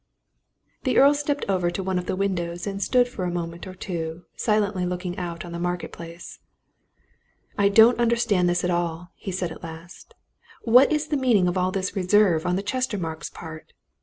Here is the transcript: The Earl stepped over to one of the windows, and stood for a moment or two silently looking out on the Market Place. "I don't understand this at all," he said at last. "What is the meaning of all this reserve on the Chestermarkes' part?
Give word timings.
The 0.83 0.97
Earl 0.97 1.13
stepped 1.13 1.45
over 1.47 1.69
to 1.69 1.83
one 1.83 1.99
of 1.99 2.07
the 2.07 2.15
windows, 2.15 2.65
and 2.65 2.81
stood 2.81 3.07
for 3.07 3.23
a 3.23 3.29
moment 3.29 3.67
or 3.67 3.75
two 3.75 4.23
silently 4.35 4.83
looking 4.83 5.15
out 5.19 5.45
on 5.45 5.51
the 5.51 5.59
Market 5.59 5.91
Place. 5.91 6.39
"I 7.55 7.69
don't 7.69 7.99
understand 7.99 8.49
this 8.49 8.63
at 8.63 8.71
all," 8.71 9.11
he 9.15 9.31
said 9.31 9.51
at 9.51 9.61
last. 9.61 10.15
"What 10.63 10.91
is 10.91 11.09
the 11.09 11.17
meaning 11.17 11.47
of 11.47 11.55
all 11.55 11.69
this 11.69 11.95
reserve 11.95 12.47
on 12.47 12.55
the 12.55 12.63
Chestermarkes' 12.63 13.29
part? 13.31 13.73